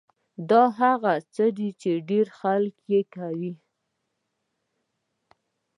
دا 0.49 0.63
هغه 0.79 1.13
څه 1.33 1.45
دي 1.57 1.69
چې 1.81 1.91
ډېر 2.09 2.27
خلک 2.39 2.75
يې 2.91 3.01
کوي. 3.15 3.53